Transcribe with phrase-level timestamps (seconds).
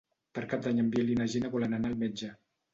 [0.37, 2.35] Per Cap d'Any en Biel i na Gina volen anar al metge.